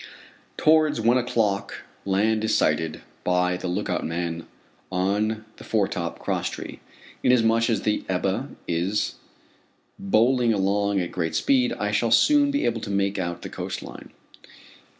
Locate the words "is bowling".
8.67-10.53